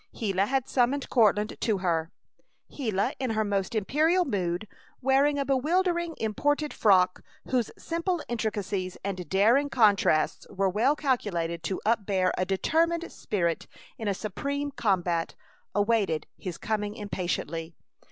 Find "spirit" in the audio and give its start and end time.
13.11-13.67